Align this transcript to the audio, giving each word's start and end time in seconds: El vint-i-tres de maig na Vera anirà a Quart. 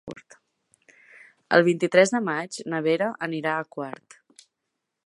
El 1.57 1.65
vint-i-tres 1.67 2.15
de 2.17 2.23
maig 2.31 2.59
na 2.75 2.81
Vera 2.89 3.13
anirà 3.29 3.55
a 3.61 3.71
Quart. 3.77 4.21